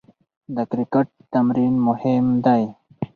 د 0.55 0.57
کرکټ 0.71 1.07
تمرین 1.31 1.73
مهم 1.87 2.25
دئ. 2.45 2.63